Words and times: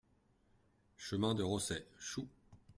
Chemin 0.97 1.35
de 1.35 1.43
Rosset, 1.43 1.85
Choux 1.99 2.27